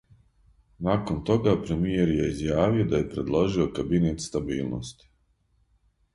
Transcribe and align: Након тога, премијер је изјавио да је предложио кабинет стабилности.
Након 0.85 1.19
тога, 1.29 1.53
премијер 1.67 2.13
је 2.13 2.31
изјавио 2.31 2.87
да 2.95 3.03
је 3.03 3.07
предложио 3.13 3.69
кабинет 3.77 4.27
стабилности. 4.27 5.11